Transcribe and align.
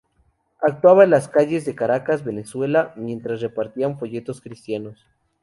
Actuaban 0.63 1.03
en 1.03 1.09
las 1.11 1.27
calles 1.27 1.63
de 1.63 1.75
Caracas, 1.75 2.23
Venezuela 2.25 2.91
mientras 2.95 3.39
repartían 3.39 3.99
folletos 3.99 4.41
cristianos. 4.41 5.05